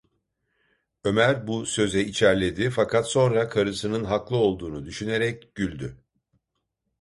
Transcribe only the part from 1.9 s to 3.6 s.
içerledi, fakat sonra